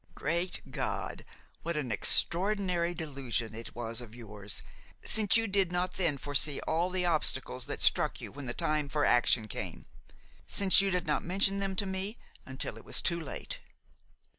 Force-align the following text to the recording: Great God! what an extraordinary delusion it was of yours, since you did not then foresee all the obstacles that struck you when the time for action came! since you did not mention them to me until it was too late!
Great 0.15 0.63
God! 0.71 1.23
what 1.61 1.77
an 1.77 1.91
extraordinary 1.91 2.95
delusion 2.95 3.53
it 3.53 3.75
was 3.75 4.01
of 4.01 4.15
yours, 4.15 4.63
since 5.05 5.37
you 5.37 5.45
did 5.45 5.71
not 5.71 5.93
then 5.93 6.17
foresee 6.17 6.59
all 6.61 6.89
the 6.89 7.05
obstacles 7.05 7.67
that 7.67 7.79
struck 7.81 8.19
you 8.19 8.31
when 8.31 8.47
the 8.47 8.53
time 8.55 8.89
for 8.89 9.05
action 9.05 9.47
came! 9.47 9.85
since 10.47 10.81
you 10.81 10.89
did 10.89 11.05
not 11.05 11.21
mention 11.23 11.59
them 11.59 11.75
to 11.75 11.85
me 11.85 12.17
until 12.47 12.77
it 12.77 12.83
was 12.83 12.99
too 12.99 13.19
late! 13.19 13.59